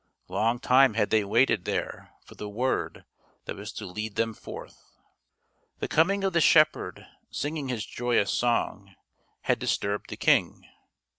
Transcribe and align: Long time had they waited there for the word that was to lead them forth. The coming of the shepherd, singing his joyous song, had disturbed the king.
Long 0.29 0.57
time 0.57 0.95
had 0.95 1.11
they 1.11 1.23
waited 1.23 1.65
there 1.65 2.15
for 2.25 2.33
the 2.33 2.49
word 2.49 3.05
that 3.45 3.55
was 3.55 3.71
to 3.73 3.85
lead 3.85 4.15
them 4.15 4.33
forth. 4.33 4.97
The 5.77 5.87
coming 5.87 6.23
of 6.23 6.33
the 6.33 6.41
shepherd, 6.41 7.05
singing 7.29 7.67
his 7.69 7.85
joyous 7.85 8.31
song, 8.31 8.95
had 9.41 9.59
disturbed 9.59 10.09
the 10.09 10.17
king. 10.17 10.65